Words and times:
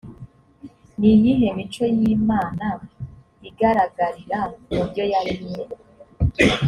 ni 0.99 1.09
iyihe 1.15 1.47
mico 1.57 1.83
y 1.97 2.01
imana 2.15 2.67
igaragarira 3.47 4.39
mu 4.73 4.81
byo 4.89 5.03
yaremye 5.11 5.63